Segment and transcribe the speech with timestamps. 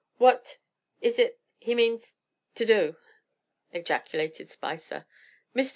[0.17, 0.57] "What
[0.99, 2.15] is it he means
[2.55, 2.97] to do?"
[3.71, 5.05] ejaculated Spicer.
[5.55, 5.69] "Mr.